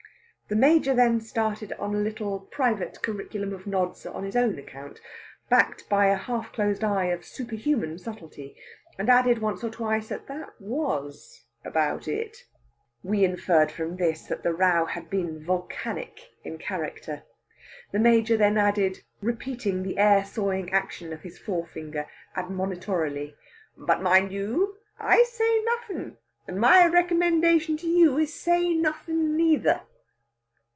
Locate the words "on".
1.79-1.95, 4.05-4.25